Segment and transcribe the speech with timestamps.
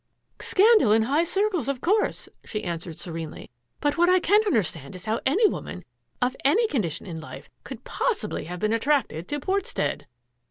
[0.51, 3.51] "Scandal in high circles, of course," she an swered serenely."
[3.81, 5.85] But what I can't understand is how any woman,
[6.23, 10.07] of any condition in life, could possibly have been attracted to Portstead."